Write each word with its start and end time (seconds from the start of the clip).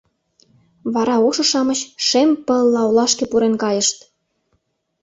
Вара 0.93 1.15
ошо-шамыч 1.27 1.79
шем 2.07 2.29
пылла 2.45 2.81
олашке 2.89 3.25
пурен 3.31 3.55
кайышт. 3.63 3.97